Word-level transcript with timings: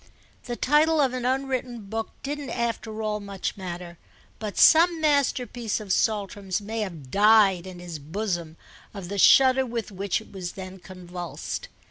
The 0.45 0.55
title 0.55 0.99
of 0.99 1.13
an 1.13 1.25
unwritten 1.25 1.81
book 1.85 2.09
didn't 2.23 2.49
after 2.49 3.03
all 3.03 3.19
much 3.19 3.55
matter, 3.55 3.99
but 4.39 4.57
some 4.57 4.99
masterpiece 4.99 5.79
of 5.79 5.93
Saltram's 5.93 6.59
may 6.59 6.79
have 6.79 7.11
died 7.11 7.67
in 7.67 7.77
his 7.77 7.99
bosom 7.99 8.57
of 8.95 9.09
the 9.09 9.19
shudder 9.19 9.63
with 9.63 9.91
which 9.91 10.19
it 10.19 10.31
was 10.31 10.53
then 10.53 10.79
convulsed. 10.79 11.67